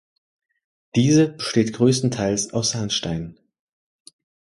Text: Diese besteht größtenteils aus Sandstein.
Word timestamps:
Diese 0.95 1.27
besteht 1.27 1.73
größtenteils 1.73 2.53
aus 2.53 2.71
Sandstein. 2.71 3.37